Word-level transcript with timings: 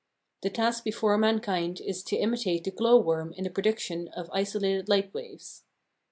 The 0.41 0.49
task 0.49 0.83
before 0.83 1.15
mankind 1.19 1.79
is 1.79 2.01
to 2.05 2.15
imitate 2.15 2.63
the 2.63 2.71
glow 2.71 2.97
worm 2.99 3.35
in 3.37 3.43
the 3.43 3.51
production 3.51 4.07
of 4.15 4.31
isolated 4.33 4.89
light 4.89 5.13
waves. 5.13 5.63